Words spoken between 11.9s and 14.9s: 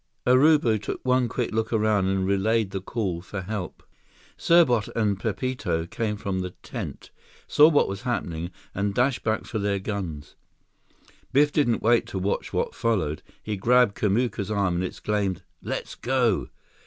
to watch what followed. He grabbed Kamuka's arm and